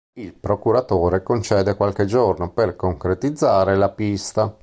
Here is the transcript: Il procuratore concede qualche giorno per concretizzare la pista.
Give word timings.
Il 0.15 0.33
procuratore 0.33 1.21
concede 1.21 1.75
qualche 1.75 2.05
giorno 2.05 2.49
per 2.49 2.75
concretizzare 2.75 3.75
la 3.75 3.91
pista. 3.91 4.57